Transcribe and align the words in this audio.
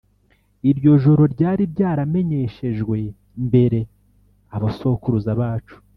Iryo 0.69 0.91
joro 1.03 1.23
ryari 1.33 1.63
ryaramenyeshejwe 1.73 2.97
mbere 3.47 3.79
abasokuruza 4.55 5.31
bacu, 5.41 5.75